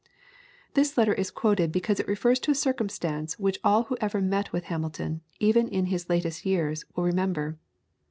[0.73, 4.51] This letter is quoted because it refers to a circumstance which all who ever met
[4.51, 7.59] with Hamilton, even in his latest years, will remember.